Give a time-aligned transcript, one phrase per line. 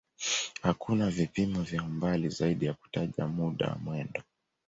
[0.61, 4.21] Hakuna vipimo vya umbali zaidi ya kutaja muda wa mwendo.